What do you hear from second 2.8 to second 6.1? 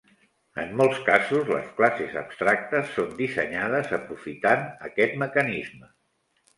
són dissenyades aprofitant aquest mecanisme.